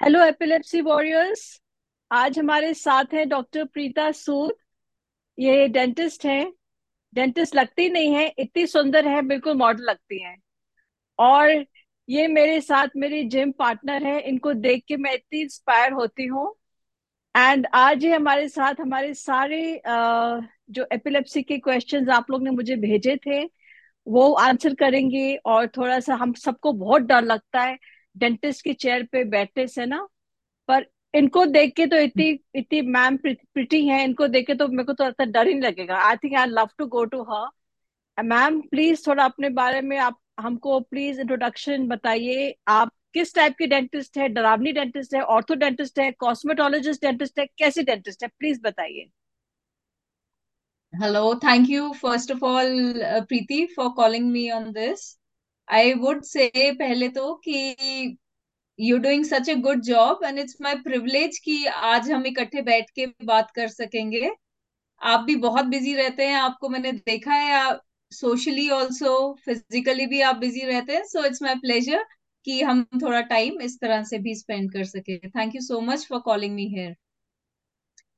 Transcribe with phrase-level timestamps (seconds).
[0.00, 1.40] Hello epilepsy warriors
[2.10, 4.52] आज हमारे साथ हैं डॉक्टर प्रीता सूद
[5.38, 6.52] ये डेंटिस्ट हैं.
[7.12, 10.36] डेंटिस्ट लगती नहीं है, इतनी सुंदर है, बिल्कुल मॉडल लगती हैं.
[11.18, 11.64] और
[12.08, 16.54] ये मेरे साथ मेरी जिम पार्टनर है, इनको देख के मैं इतनी इंस्पायर होती हूँ.
[17.34, 22.76] एंड आज ये हमारे साथ हमारे सारे जो एपिलेप्सी के क्वेश्चंस आप लोग ने मुझे
[22.78, 23.44] भेजे थे,
[24.06, 27.78] वो आंसर करेंगे और थोड़ा सा हम सबको बहुत डर लगता है.
[28.16, 30.06] डेंटिस्ट की चेयर पे बैठने से ना,
[30.68, 34.84] पर इनको देख के तो इतनी इतनी मैम प्रिटी है, इनको देख के तो मेरे
[34.84, 38.60] को तो लगता डर ही लगेगा। I think I love to go to her ma'am
[38.68, 44.18] please थोड़ा अपने बारे में आप, हमको प्लीज़ इंट्रोडक्शन बताइए। आप किस टाइप की डेंटिस्ट
[44.18, 44.28] है?
[44.28, 48.28] डरावनी डेंटिस्ट है ऑर्थो डेंटिस्ट है कॉस्मेटोलॉजिस्ट डेंटिस्ट है, कैसे डेंटिस्ट है?
[48.38, 49.08] प्लीज़ बताइए।
[50.92, 52.92] Hello thank you first of all
[53.28, 54.96] Preeti for calling me on on
[55.68, 55.98] this.
[56.00, 58.16] Would say पहले तो कि
[58.78, 62.90] you doing such a good job and it's my privilege कि आज हम इकट्ठे बैठ
[62.90, 64.30] के बात कर सकेंगे।
[65.00, 67.80] आप भी बहुत बिज़ी रहते हैं आपको मैंने देखा है आप
[68.12, 69.10] सोशली ऑल्सो
[69.44, 72.04] फिजिकली भी आप बिज़ी रहते हैं सो इट्स माई प्लेजर
[72.44, 76.06] कि हम थोड़ा टाइम इस तरह से भी स्पेंड कर सके। Thank you so much
[76.08, 76.96] for calling me here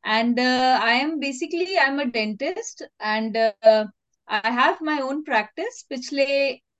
[0.06, 3.84] and I am basically I am dentist and uh,
[4.28, 5.82] i have my own practice.
[5.88, 6.26] पिछले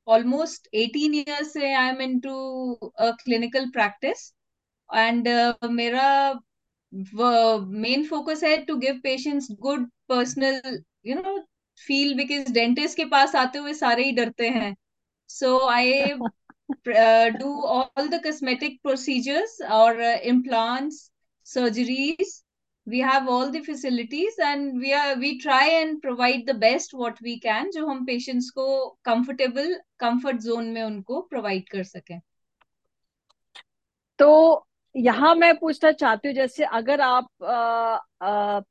[0.09, 2.35] almost 18 years से i am into
[2.99, 4.33] a clinical practice.
[4.91, 6.41] And uh, मेरा
[6.93, 11.39] main focus है to give patients good personal you know
[11.87, 14.75] feel because dentist के पास आते हुए सारे ही डरते हैं।
[15.29, 16.03] So I
[17.31, 21.11] do all the cosmetic procedures और implants
[21.47, 22.33] surgeries
[22.89, 27.21] we have all the facilities and we are we try and provide the best what
[27.21, 28.69] we can जो हम patients को
[29.09, 32.21] comfortable comfort zone में उनको provide कर सकें
[34.19, 34.31] तो
[34.95, 37.29] यहाँ मैं पूछना चाहती हूँ जैसे अगर आप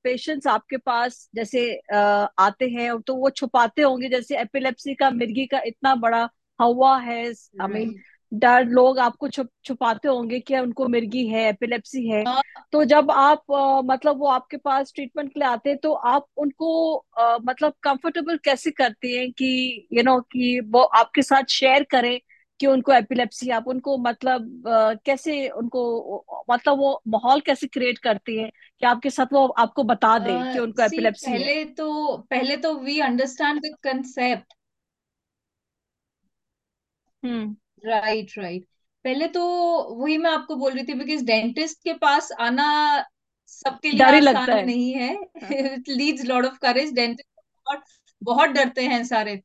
[0.04, 1.62] पेशेंट्स आपके पास जैसे
[1.94, 2.00] आ,
[2.40, 6.28] आते हैं तो वो छुपाते होंगे जैसे एपिलेप्सी का मिर्गी का इतना बड़ा
[6.62, 8.17] हवा है आई मीन right.
[8.34, 13.12] डर लोग आपको छुप छुपाते होंगे कि उनको मिर्गी है एपिलेप्सी है। uh, तो जब
[13.12, 17.38] आप आ, मतलब वो आपके पास ट्रीटमेंट के लिए आते हैं तो आप उनको आ,
[17.38, 21.84] मतलब कंफर्टेबल कैसे करती हैं कि यू you नो know, कि वो आपके साथ शेयर
[21.84, 22.20] करें
[22.60, 28.38] कि उनको एपिलेप्सी आप उनको मतलब अ, कैसे उनको मतलब वो माहौल कैसे क्रिएट करती
[28.38, 31.38] है कि आपके साथ वो आपको बता दें कि उनको एपिलेप्सी है?
[31.40, 34.54] पहले तो पहले तो we understand the concept
[37.24, 37.56] hmm.
[37.84, 38.64] Right right
[39.06, 39.44] पहले तो
[39.96, 42.66] वही मैं आपको बोल रही थी बिकॉज़ डेंटिस्ट के पास आना
[43.48, 45.14] सबके लिए ही लगता है। नहीं है।
[45.74, 47.30] It leads lot of courage dentist
[47.68, 47.84] बहुत
[48.22, 49.42] बहुत डरते हैं सारे।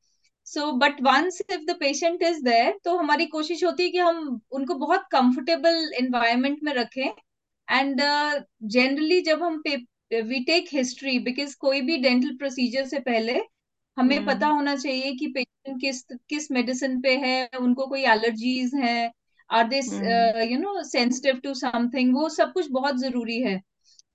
[0.47, 4.41] So but once if the patient is there तो हमारी कोशिश होती है कि हम
[4.53, 7.11] उनको बहुत कंफर्टेबल एनवायरनमेंट में रखें।
[7.69, 8.01] एंड
[8.65, 9.63] जनरली uh, जब हम
[10.23, 13.41] वी टेक हिस्ट्री बिकॉज़ कोई भी डेंटल प्रोसीजर से पहले
[13.97, 18.75] हमें पता हम्म होना चाहिए कि पेशेंट किस किस मेडिसिन पे है उनको कोई एलर्जीज
[18.75, 19.13] हैं?
[19.51, 19.81] Are they
[20.45, 23.61] you know sensitive to something वो सब कुछ बहुत ज़रूरी है।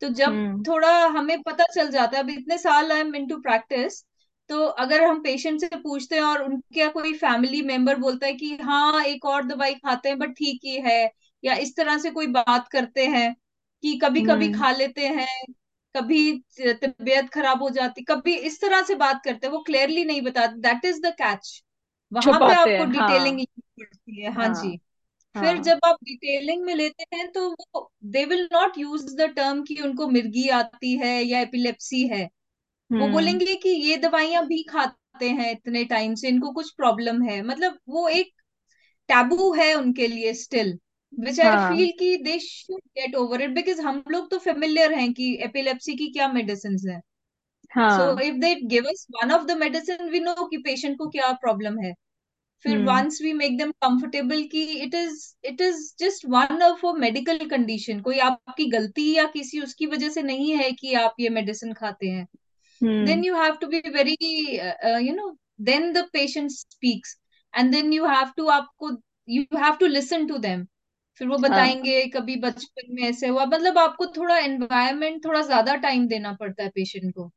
[0.01, 3.37] तो जब हम्म। थोड़ा हमें पता चल जाता है अब इतने साल आई एम इनटू
[3.37, 4.03] प्रैक्टिस
[4.49, 8.55] तो अगर हम पेशेंट से पूछते हैं और उनके कोई फैमिली मेंबर बोलता है कि
[8.61, 11.11] हाँ एक और दवाई खाते हैं बट ठीक ही है
[11.43, 13.33] या इस तरह से कोई बात करते हैं
[13.83, 15.27] कि कभी कभी हम्म। खा लेते हैं
[15.97, 16.21] कभी
[16.61, 20.59] तबीयत खराब हो जाती कभी इस तरह से बात करते हैं वो क्लियरली नहीं बताते
[20.61, 21.63] दैट इज़ द कैच
[22.11, 23.45] वहाँ पे आपको डिटेलिंग हाँ।
[23.79, 24.69] पड़ती है हाँ जी।
[25.35, 29.05] हाँ फिर हाँ। जब आप डिटेलिंग में लेते हैं तो वो they will not use
[29.17, 32.23] the term कि उनको मिर्गी आती है या एपिलेप्सी है।
[32.91, 37.21] वो हम्म। बोलेंगे कि ये दवाइयाँ भी खाते हैं इतने टाइम से इनको कुछ प्रॉब्लम
[37.23, 38.31] है। मतलब वो एक
[39.09, 40.77] टैबू है उनके लिए स्टिल
[41.17, 45.11] विच आई फील कि they should get over it because हम लोग तो फेमिलियर हैं
[45.13, 46.99] कि एपिलेप्सी की क्या मेडिसिन है।
[47.89, 51.31] So if they give us one of the medicine we know कि पेशेंट को क्या
[51.41, 51.93] प्रॉब्लम है।
[52.65, 56.91] फिर once we make them comfortable कि it is it is just one of a
[56.99, 61.29] medical condition कोई आपकी गलती या किसी उसकी वजह से नहीं है कि आप ये
[61.29, 62.25] मेडिसिन खाते हैं।
[62.81, 64.17] Then you have to be very
[65.07, 65.35] you know
[65.67, 67.13] then the patient speaks
[67.53, 68.89] and then you have to आपको
[69.27, 70.65] you have to listen to them
[71.21, 75.75] फिर वो हाँ। बताएँगे कभी बचपन में ऐसे हुआ मतलब आपको थोड़ा एनवायरमेंट थोड़ा ज़्यादा
[75.79, 77.31] टाइम देना पड़ता है पेशेंट को।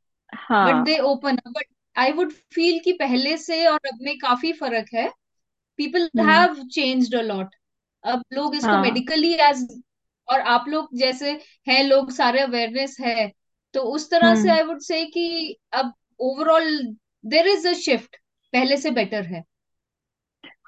[0.62, 1.66] बट हाँ they open but
[1.96, 5.08] I would feel कि पहले से और अब में काफ़ी फ़र्क है।
[5.78, 7.54] People have changed a lot
[8.04, 9.66] अब लोग इसको हाँ। मेडिकली एज
[10.28, 11.32] और आप लोग जैसे
[11.66, 13.28] हैं लोग सारे अवेयरनेस है
[13.74, 15.92] तो उस तरह से आई वुड से कि अब
[16.22, 16.70] overall
[17.24, 18.16] there is a shift
[18.52, 19.42] पहले से बेटर है।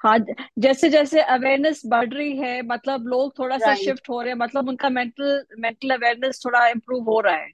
[0.03, 0.17] हाँ
[0.59, 4.37] जैसे जैसे अवेयरनेस बढ़ रही है मतलब लोग थोड़ा सा राइट शिफ्ट हो रहे हैं
[4.39, 7.49] मतलब उनका मेंटल मेंटल अवेयरनेस थोड़ा इम्प्रूव हो रहा है।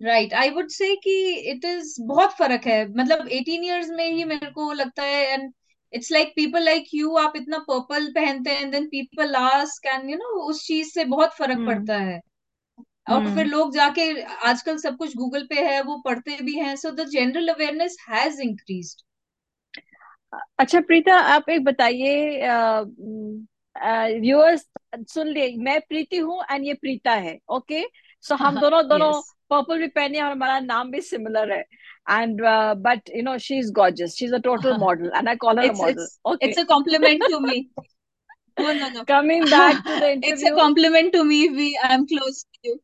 [0.00, 1.12] राइट आई वुड से कि
[1.50, 5.52] इट इज़ बहुत फ़र्क है। मतलब एटीन इयर्स में ही मेरे को लगता है and
[5.92, 10.16] it's like people like you आप इतना पर्पल पहनते हैं then people ask and you
[10.16, 12.20] know उस चीज़ से बहुत फ़र्क हम्म। पड़ता है।
[13.08, 14.10] और फिर हम्म लोग जाके
[14.46, 18.40] आजकल सब कुछ गूगल पे है वो पढ़ते भी हैं so the general awareness has
[18.42, 19.02] increased
[20.58, 22.48] अच्छा प्रीता आप एक बताइए
[24.20, 24.66] व्यूअर्स
[25.08, 27.82] सुन लिए मैं प्रीति हूँ एंड ये प्रीता है ओके
[28.24, 29.12] सो हम दोनों दोनों
[29.50, 31.60] पर्पल भी पहने और हमारा नाम भी सिमिलर है
[32.10, 32.40] and
[32.80, 35.72] but you know she is gorgeous she is a total model and I call her
[35.74, 37.60] model okay it's a compliment to me
[38.56, 42.68] coming back to the it's a interview compliment to me we I am close to
[42.68, 42.76] you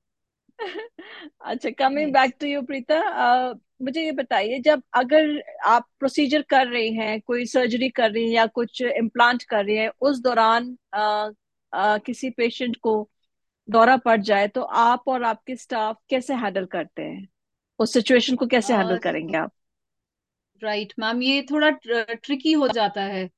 [1.40, 2.98] अच्छा coming back to you Preeta
[3.82, 5.28] मुझे ये बताइए जब अगर
[5.66, 9.76] आप procedure कर रही हैं कोई सर्जरी कर रही हैं या कुछ इम्प्लांट कर रही
[9.76, 11.30] हैं उस दौरान अ,
[11.72, 12.94] अ, किसी पेशेंट को
[13.68, 17.28] दौरा पड़ जाए तो आप और आपके स्टाफ कैसे हैंडल करते हैं?
[17.78, 19.52] उस सिचुएशन को कैसे हैंडल करेंगे आप?
[20.62, 23.28] राइट मैम ये थोड़ा ट्रिकी हो जाता है।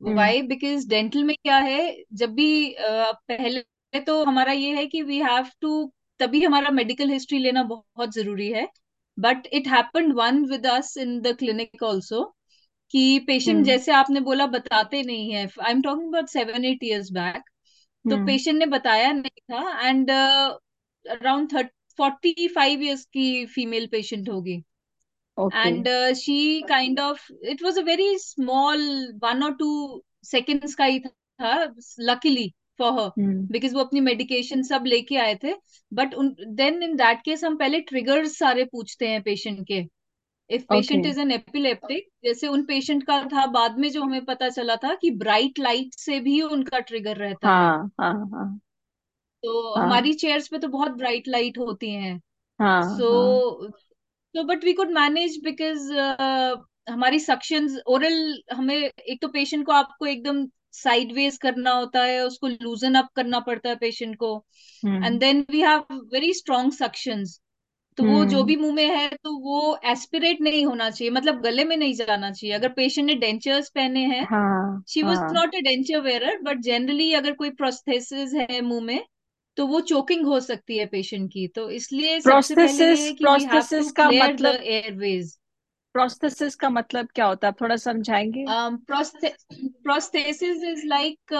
[0.00, 1.80] वाई बिकॉज़ डेंटल में क्या है
[2.14, 2.46] जब भी
[2.80, 5.70] पहले तो हमारा ये है कि वी हैव टू
[6.20, 8.66] तभी हमारा मेडिकल हिस्ट्री लेना बहुत ज़रूरी है।
[9.18, 12.24] But it happened one with us in the clinic also
[12.90, 16.84] कि पेशेंट हम्म जैसे आपने बोला बताते नहीं है। I am talking about seven eight
[16.84, 17.42] years back
[18.04, 21.56] तो पेशेंट ने बताया नहीं था and around
[21.98, 24.62] forty five years की फीमेल पेशेंट होगी।
[25.54, 28.82] And she kind of it was a very small
[29.24, 31.54] one और टू or two seconds का ही था
[32.08, 32.48] luckily
[32.84, 35.54] her हम्म because वो अपनी मेडिकेशन सब लेके आए थे
[35.92, 36.14] but
[36.56, 39.84] then in that case हम पहले ट्रिगर्स सारे पूछते हैं पेशेंट के।
[40.50, 44.48] If patient is an epileptic जैसे उन पेशेंट का था बाद में जो हमें पता
[44.48, 48.60] चला था कि ब्राइट लाइट से भी उनका ट्रिगर रहता है। हाँ हाँ हाँ।
[49.42, 52.18] तो हाँ। हमारी चेयर्स पे तो बहुत ब्राइट लाइट होती हैं।
[52.60, 53.10] सो
[54.34, 55.92] तो but we could manage because
[56.90, 62.48] हमारी सक्शंस ओरल हमें एक तो पेशेंट को आपको एकदम साइडवेज करना होता है उसको
[62.48, 64.34] लूजन अप करना पड़ता है पेशेंट को।
[64.82, 67.40] And then we have very strong suctions
[67.98, 71.40] तो वो जो हम्म। भी मुँह में है तो वो एस्पिरेट नहीं होना चाहिए मतलब
[71.42, 75.60] गले में नहीं जाना चाहिए। अगर पेशेंट ने डेंचर्स पहने हैं she was not a
[75.60, 79.04] denture wearer but generally अगर कोई प्रोस्थेसिस है मुँह में
[79.56, 83.24] तो वो चोकिंग हो सकती है पेशेंट की। तो इसलिए सबसे पहले है कि
[83.96, 85.36] का मतलब एयरवेज
[85.94, 87.52] प्रोस्थेसिस का मतलब क्या होता है?
[87.52, 88.52] आप थोड़ा समझाएँगे?
[89.84, 91.34] प्रोस्थेसिस इज़ लाइक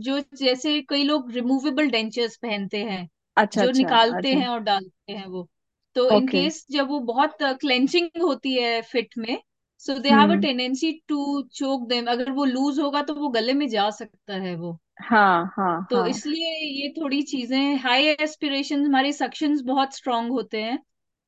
[0.00, 4.60] जो जैसे कई लोग रिमूवेबल डेंचर्स पहनते हैं अच्छा जो अच्छा निकालते अच्छा। हैं और
[4.62, 5.48] डालते हैं वो।
[5.96, 9.36] तो इन ओके केस जब वो बहुत क्लेंचिंग होती है फिट में
[9.82, 13.52] so they have a tendency to choke them अगर वो लूज होगा तो वो गले
[13.54, 18.84] में जा सकता है वो। हाँ हाँ तो हाँ। इसलिए ये थोड़ी चीज़ें हाई एस्पिरेशन
[18.86, 20.78] हमारे सक्शंस बहुत स्ट्रांग होते हैं।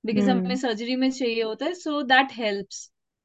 [0.05, 2.79] बिकॉज़ हमें हम्म। सर्जरी में चाहिए होता है so that helps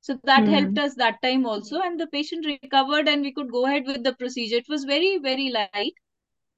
[0.05, 0.53] so that hmm.
[0.53, 4.07] Helped us that time also and the patient recovered and we could go head with
[4.07, 5.93] the procedure it was very very light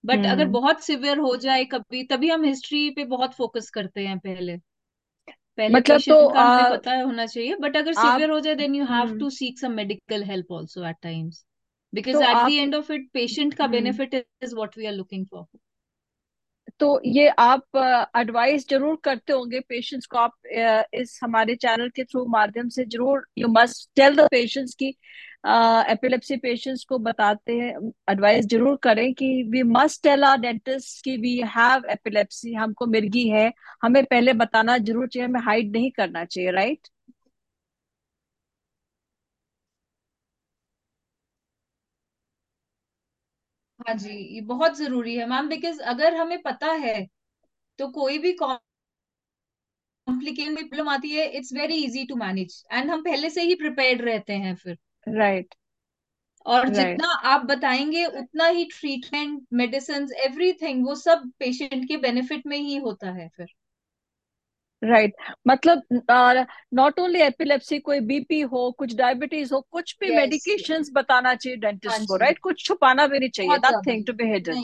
[0.04, 4.06] but अगर हम्म। बहुत severe हो जाए कभी तभी हम हिस्ट्री पे बहुत focus करते
[4.08, 4.58] हैं पहले।
[5.58, 8.86] पहले मतलब तो हमें आ, पता होना चाहिए बट अगर सिवियर हो जाए then you
[8.86, 9.20] have hmm.
[9.20, 11.44] To seek some medical help also at times
[11.94, 15.26] because at the end of it patient का हम्म। Benefit is what we are looking
[15.26, 15.46] for
[16.80, 17.78] तो ये आप
[18.18, 20.34] एडवाइस ज़रूर करते होंगे पेशेंट्स को। आप
[20.96, 24.88] इस हमारे चैनल के थ्रू माध्यम से ज़रूर you must tell the patients की
[25.92, 31.16] एपिलेप्सी पेशेंट्स को बताते हैं। एडवाइस ज़रूर करें कि we must tell our dentist कि
[31.18, 33.52] वी हैव एपिलेप्सी हमको मिर्गी है।
[33.84, 36.88] हमें पहले बताना ज़रूर चाहिए, हमें हाइड नहीं करना चाहिए राइट
[43.80, 47.06] हाँ जी ये बहुत ज़रूरी है मैम बिकॉज़ अगर हमें पता है
[47.80, 48.70] तो कोई भी कॉम्प्लिकेट
[50.60, 54.38] प्रॉब्लम आती है it's very easy to manage and हम पहले से ही प्रिपेयर्ड रहते
[54.38, 55.56] हैं फिर। राइट
[56.46, 56.76] और right.
[56.76, 62.80] जितना आप बताएँगे उतना ही ट्रीटमेंट मेडिसिन एवरीथिंग वो सब पेशेंट के बेनिफिट में ही
[62.80, 63.54] होता है फिर।
[64.82, 65.38] Right right.
[65.48, 65.82] मतलब
[66.74, 71.62] नॉट ओनली एपिलेप्सी कोई बीपी हो कुछ डायबिटीज़ हो कुछ भी मेडिकेशंस बताना चाहिए हाँ
[71.62, 74.62] डेंटिस्ट को जी। राइट कुछ छुपाना भी नहीं चाहिए। ज़्यादा। Nothing to be hidden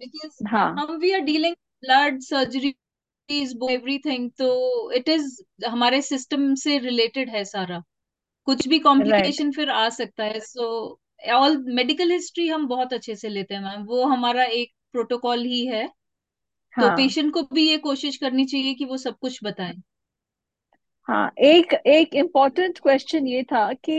[0.00, 6.78] because हाँ। हम we are dealing blood surgeries everything तो इट इज़ हमारे सिस्टम से
[6.78, 7.82] रिलेटेड है सारा।
[8.46, 10.98] कुछ भी कॉम्प्लिकेशन फिर आ सकता है। सो
[11.32, 15.64] ऑल मेडिकल हिस्ट्री हम बहुत अच्छे से लेते हैं मैम वो हमारा एक प्रोटोकॉल ही
[15.66, 15.88] है।
[16.74, 19.82] तो हाँ। पेशेंट को भी ये कोशिश करनी चाहिए कि वो सब कुछ बताएँ।
[21.08, 23.94] हाँ एक एक इंपॉर्टेंट क्वेश्चन ये था कि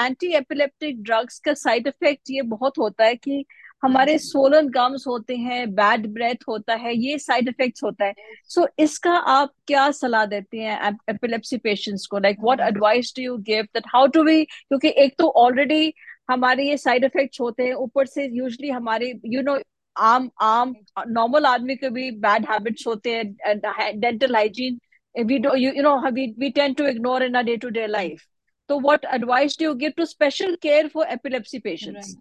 [0.00, 3.44] एंटी एपिलेप्टिक ड्रग्स का साइड इफ़ेक्ट ये बहुत होता है कि
[3.84, 8.60] हमारे सोलन गम्स होते हैं बैड ब्रेथ होता है ये साइड इफेक्ट्स होता है। सो
[8.60, 12.18] so, इसका आप क्या सलाह देते हैं एपिलेप्सी पेशेंट्स को?
[12.18, 15.92] Like what advice do you give that how to we क्योंकि एक तो ऑलरेडी
[16.30, 19.62] हमारे ये साइड इफेक्ट्स होते हैं ऊपर से यूजली हमारे यू you नो know,
[19.96, 20.74] आम आम
[21.08, 24.80] नॉर्मल आदमी के भी बैड हैबिट्स होते हैं dental hygiene
[25.14, 27.86] we do you, you know we, we tend to ignore in our day to day
[27.86, 28.26] life.
[28.70, 32.06] so what advice do you give to special care for epilepsy patients?
[32.06, 32.20] Right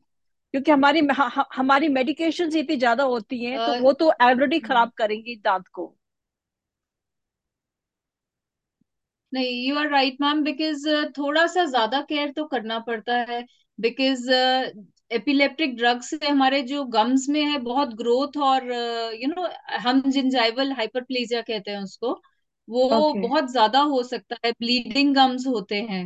[0.54, 1.01] क्योंकि हमारी
[1.56, 5.86] हमारी medication इतनी ज़्यादा होती हैं तो वो तो ऑलरेडी खराब करेंगी दांत को।
[9.34, 10.88] नहीं you are right ma'am because
[11.18, 13.46] थोड़ा सा ज़्यादा केयर तो करना पड़ता है
[13.80, 14.30] बिकॉज़
[15.12, 18.65] एपिलेप्टिक ड्रग्स से हमारे जो गम्स में है बहुत ग्रोथ और
[19.15, 19.48] यू नो
[19.82, 22.13] हम जिंजाइवल हाइपरप्लेजिया कहते हैं उसको
[22.68, 26.03] वो ओके बहुत ज़्यादा हो सकता है ब्लीडिंग गम्स होते हैं।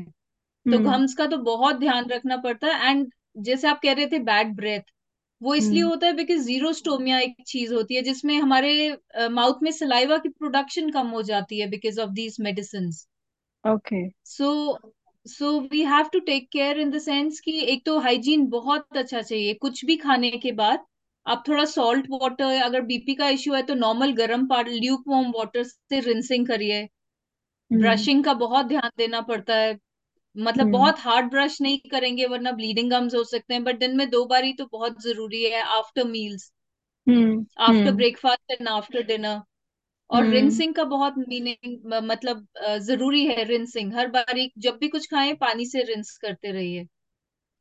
[0.65, 4.19] तो गम्स का तो बहुत ध्यान रखना पड़ता है एंड जैसे आप कह रहे थे
[4.23, 4.91] बैड ब्रेथ
[5.41, 8.73] वो इसलिए हम्म होता है बिकॉज़ जीरोस्टोमिया एक चीज़ होती है जिसमें हमारे
[9.31, 12.91] माउथ में सलाइवा की प्रोडक्शन कम हो जाती है because of these medicine
[13.63, 14.47] okay so
[15.25, 19.21] so we have to take care in the sense कि एक तो हाइजीन बहुत अच्छा
[19.21, 20.85] चाहिए। कुछ भी खाने के बाद
[21.25, 25.31] आप थोड़ा सॉल्ट वाटर अगर बीपी का इश्यू है तो नॉर्मल गर्म पानी ल्यूक वार्म
[25.35, 29.77] वाटर से रिंसिंग करिए। हम्म। ब्रशिंग का बहुत ध्यान देना पड़ता है।
[30.35, 33.95] मतलब हम्म। बहुत हार्ड ब्रश नहीं करेंगे वरना ब्लीडिंग गम्स हो सकते हैं। बट दिन
[33.97, 36.51] में दो बार ही तो बहुत ज़रूरी है after meals
[37.07, 37.95] hmm after hmm.
[37.95, 39.41] Breakfast and after dinner
[40.09, 42.47] और हम्म। रिंसिंग का बहुत मीनिंग मतलब
[42.81, 46.85] ज़रूरी है रिंसिंग हर बारी जब भी कुछ खाएँ पानी से रिंस करते रहिए।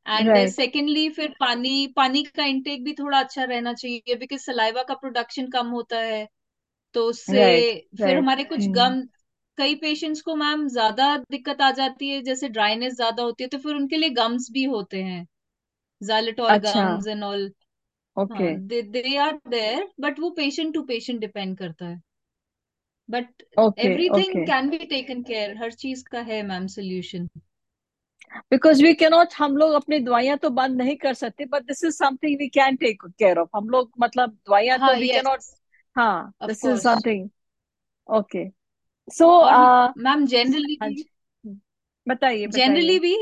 [0.06, 4.82] एंड राइट सेकेंडली फिर पानी पानी का इंटेक भी थोड़ा अच्छा रहना चाहिए बिकॉज़ सलाइवा
[4.84, 6.26] का प्रोडक्शन कम होता है।
[6.94, 9.02] तो उससे राइट फिर राइट हमारे कुछ हम्म। गम
[9.58, 13.58] कई पेशेंट्स को मैम ज़्यादा दिक्कत आ जाती है जैसे ड्राइनेस ज़्यादा होती है तो
[13.58, 15.26] फिर उनके लिए गम्स भी होते हैं।
[16.00, 17.50] जाइलेटॉल अच्छा। गम्स एंड ऑल
[18.16, 22.00] ओके हाँ they they are there but वो पेशेंट टू पेशेंट डिपेंड करता है।
[23.08, 23.42] But
[23.80, 27.28] everything can be taken care हर चीज़ का है ma'am solution
[28.50, 31.84] because we can not हम लोग अपनी दवाइयाँ तो बंद नहीं कर सकते but this
[31.84, 35.24] is something we can take care of हम लोग मतलब दवाइयाँ तो वी कैन यस
[35.24, 35.42] नॉट
[35.96, 37.28] हाँ this is something
[38.08, 38.48] okay
[39.08, 39.28] so
[39.98, 40.76] ma'am generally
[42.06, 43.14] बताइए जनरली भी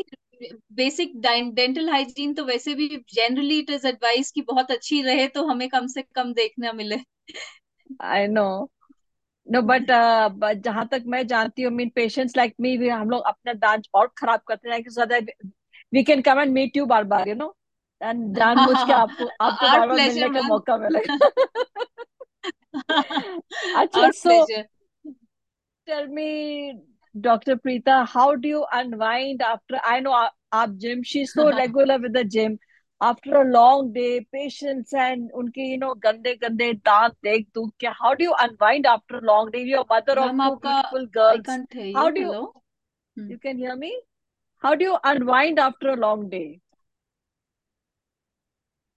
[0.75, 5.45] बेसिक डेंटल हाइजीन तो वैसे भी जनरली इट इज़ एडवाइस की बहुत अच्छी रहे तो
[5.47, 6.97] हमें कम से कम देखना मिले.
[8.05, 8.45] आई नो
[9.47, 9.87] नो बट
[10.65, 14.11] जहाँ तक मैं जानती हूँ मीन पेशेंट्स लाइक मी भी हम लोग अपना दांत और
[14.19, 15.33] खराब करते हैं so that
[15.93, 17.55] we can come and meet you बार बार यू नो
[18.01, 21.31] एंड जानबूझ के आपको आपको बार बार मिलने का मौका मिलेगा
[23.81, 24.45] अच्छा so
[25.87, 26.81] tell me,
[27.15, 27.57] Dr.
[27.57, 29.81] Preeta, how do you unwind after?
[29.85, 30.13] I know
[30.53, 31.03] आप gym.
[31.03, 32.59] She's so regular with the gym.
[33.03, 38.29] after a long day patience and unke you know gande gande daant dekh how do
[38.29, 39.63] you unwind after a long day?
[39.71, 41.59] Your mother of two beautiful girls.
[41.95, 42.53] how do you hello?
[43.17, 43.31] Hmm.
[43.31, 43.93] you can hear me?
[44.67, 46.61] How do you unwind after a long day?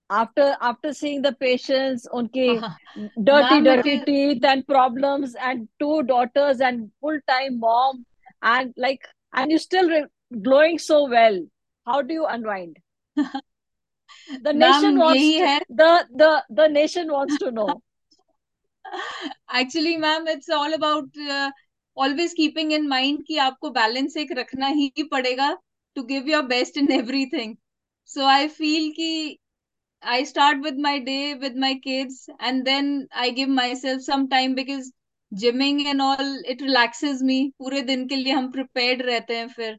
[0.08, 2.46] After after seeing the patients unke
[3.30, 8.06] dirty dirty teeth and problems and two daughters and full-time mom
[8.54, 10.06] and like and you still re-
[10.48, 11.44] glowing so well.
[11.84, 12.78] How do you unwind?
[14.28, 15.90] The ma'am nation wants यही to है the
[16.22, 16.30] the
[16.60, 17.68] the nation wants to know.
[19.60, 21.18] Actually ma'am it's all about
[21.96, 25.50] always keeping in mind कि आपको balance एक रखना ही पड़ेगा
[25.96, 27.56] to give your best in everything
[28.08, 29.38] so I feel कि
[30.02, 34.54] I start with my day with my kids and then I give myself some time
[34.54, 34.92] because
[35.32, 39.78] gymming and all it relaxes me पूरे दिन के लिए हम prepared रहते हैं फिर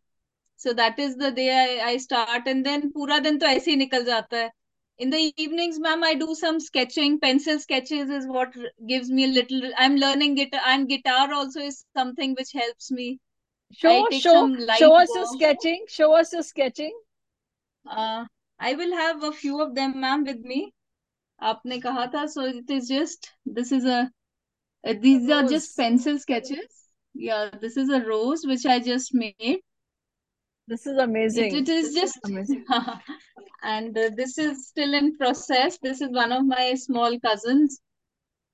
[0.58, 1.50] so that is the day
[1.82, 4.52] I, I start and then pura din to aise hi nikal jata hai.
[5.06, 7.20] In the evenings ma'am i do some sketching.
[7.20, 8.56] Pencil sketches is what
[8.92, 13.20] gives me a little i'm learning guitar and guitar also is something which helps me.
[13.84, 16.98] Show show, show us your sketching show us your sketching.
[17.86, 18.26] Uh,
[18.60, 20.60] i will have a few of them ma'am with me.
[21.50, 24.00] aapne kaha tha so it is just this is a
[24.88, 26.84] uh, these are just pencil sketches.
[27.14, 29.60] Yeah this is a rose which i just made
[30.68, 31.56] this is amazing.
[31.56, 32.66] It, it is just amazing,
[33.64, 35.78] and uh, this is still in process.
[35.82, 37.82] This is one of my small cousins.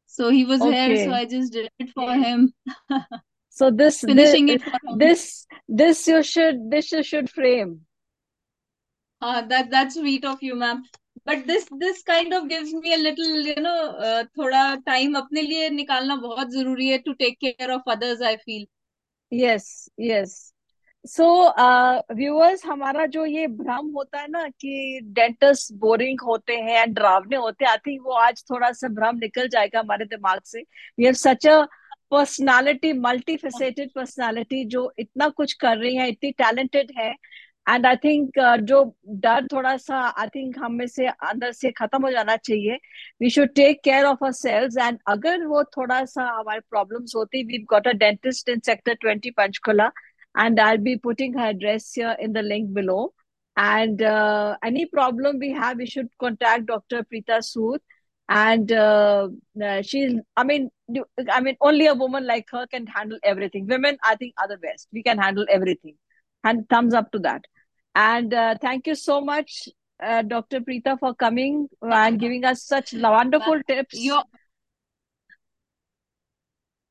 [0.05, 0.95] So he was okay.
[0.95, 2.53] here so i just did it for him.
[3.55, 7.81] So this finishing this, it this this you should this you should frame.
[9.21, 10.81] Uh, that that's sweet of you ma'am.
[11.23, 15.43] But this this kind of gives me a little you know uh, thoda time apne
[15.49, 18.65] liye nikalna bahut zaruri hai to take care of others i feel.
[19.29, 20.52] Yes yes.
[21.05, 21.25] So
[22.15, 27.35] viewers हमारा जो ये भ्रम होता है ना कि dentist boring होते हैं एंड डरावने
[27.37, 30.61] होते हैं आई थिंक वो आज थोड़ा सा भ्रम निकल जाएगा हमारे दिमाग से।
[30.99, 31.61] We have such a
[32.11, 37.13] personality multi faceted personality जो इतना कुछ कर रही है, इतनी टैलेंटेड है।
[37.69, 38.83] एंड आई थिंक जो
[39.25, 42.77] डर थोड़ा सा आई थिंक हम में से अंदर से खत्म हो जाना चाहिए।
[43.21, 47.43] We should take care of our selves and अगर वो थोड़ा सा हमारे प्रॉब्लम्स होती
[47.47, 49.91] we got a dentist in sector twenty Panchkula.
[50.35, 53.13] And I'll be putting her address here in the link below.
[53.55, 57.03] And uh, any problem we have, we should contact Dr.
[57.03, 57.79] Preeta Sood.
[58.29, 59.29] And uh,
[59.63, 60.69] uh, she's, I mean,
[61.29, 63.67] I mean, only a woman like her can handle everything.
[63.67, 64.87] Women, I think, are the best.
[64.91, 65.95] We can handle everything.
[66.43, 67.43] And thumbs up to that.
[67.95, 69.69] And uh, thank you so much,
[70.01, 70.61] uh, Dr.
[70.61, 73.99] Preeta, for coming and giving us such wonderful tips.
[73.99, 74.23] You're,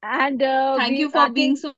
[0.03, 1.73] and uh, thank we, you for being so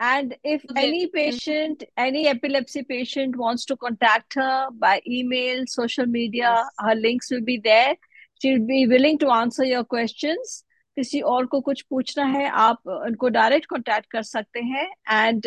[0.00, 6.50] And if any patient, any epilepsy patient wants to contact her by email, social media,
[6.50, 6.66] yes.
[6.80, 7.94] her links will be there.
[8.40, 10.62] She'll be willing to answer your questions.
[10.96, 15.46] किसी और को कुछ पूछना है आप उनको direct contact कर सकते हैं and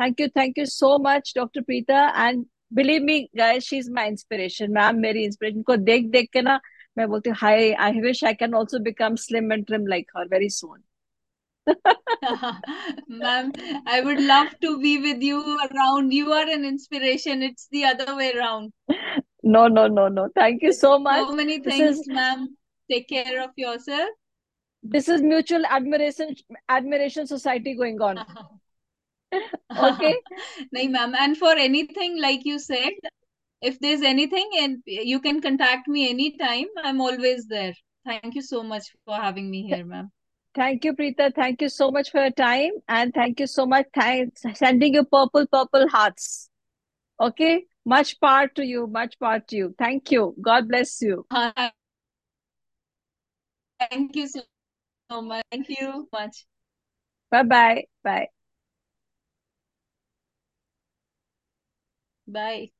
[0.00, 4.08] thank you thank you so much doctor Preeta and believe me guys she is my
[4.08, 6.60] inspiration ma'am मेरी इंस्पिरेशन को देख देख के ना
[6.98, 10.26] मैं बोलती हूँ hi I wish I can also become slim and trim like her
[10.32, 10.82] very soon
[13.07, 13.51] Ma'am,
[13.85, 16.11] I would love to be with you around.
[16.11, 17.41] You are an inspiration.
[17.43, 18.73] It's the other way around.
[19.43, 20.29] No, no, no, no.
[20.35, 21.27] Thank you so much.
[21.27, 22.47] So many things, is ma'am.
[22.91, 24.09] Take care of yourself.
[24.81, 26.35] this is mutual admiration
[26.69, 28.19] admiration society going on.
[29.87, 30.15] Okay.
[30.75, 31.13] Nahi, ma'am.
[31.15, 32.93] And for anything, like you said,
[33.61, 36.65] if there's anything, and you can contact me anytime.
[36.83, 37.73] I'm always there.
[38.05, 40.11] Thank you so much for having me here, ma'am.
[40.59, 41.33] Thank you, Preeta.
[41.33, 42.71] Thank you so much for your time.
[42.89, 43.85] And thank you so much.
[43.95, 46.49] Thanks sending you purple, purple hearts.
[47.17, 47.63] Okay.
[47.85, 48.85] Much power to you.
[48.85, 49.73] Much power to you.
[49.79, 50.35] Thank you.
[50.41, 51.25] God bless you.
[53.89, 55.43] Thank you so much.
[55.49, 56.45] Thank you much.
[57.31, 57.85] Bye-bye.
[58.03, 58.27] Bye.
[62.27, 62.71] Bye.